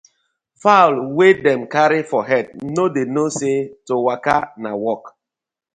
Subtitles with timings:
[0.61, 3.55] Fowl wey dem carry for head no dey know say
[3.87, 5.03] to waka na work: